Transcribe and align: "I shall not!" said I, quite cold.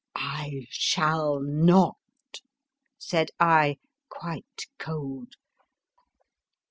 "I 0.15 0.65
shall 0.71 1.39
not!" 1.39 1.93
said 2.97 3.29
I, 3.39 3.77
quite 4.09 4.65
cold. 4.79 5.33